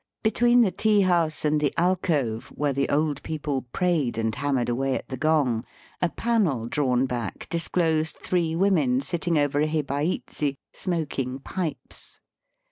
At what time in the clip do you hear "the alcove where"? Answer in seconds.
1.61-2.73